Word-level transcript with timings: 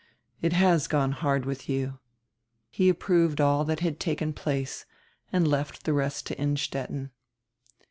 It 0.41 0.53
has 0.53 0.87
gone 0.87 1.11
hard 1.11 1.45
with 1.45 1.69
you." 1.69 1.99
He 2.71 2.89
approved 2.89 3.39
all 3.39 3.63
that 3.65 3.81
had 3.81 3.99
taken 3.99 4.33
place 4.33 4.87
and 5.31 5.47
left 5.47 5.83
the 5.83 5.93
rest 5.93 6.25
to 6.25 6.41
Innstetten. 6.41 7.11